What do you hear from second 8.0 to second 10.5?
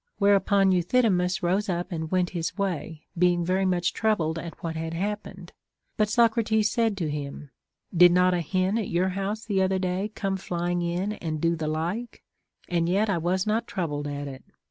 not a hen at your house the other day come